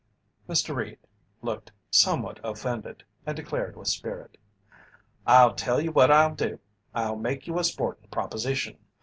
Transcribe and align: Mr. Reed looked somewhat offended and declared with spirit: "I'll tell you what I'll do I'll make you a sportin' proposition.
Mr. 0.49 0.75
Reed 0.75 0.97
looked 1.43 1.71
somewhat 1.91 2.39
offended 2.43 3.03
and 3.23 3.37
declared 3.37 3.77
with 3.77 3.87
spirit: 3.87 4.35
"I'll 5.27 5.53
tell 5.53 5.79
you 5.79 5.91
what 5.91 6.09
I'll 6.09 6.33
do 6.33 6.59
I'll 6.91 7.15
make 7.17 7.45
you 7.45 7.59
a 7.59 7.63
sportin' 7.63 8.09
proposition. 8.09 8.79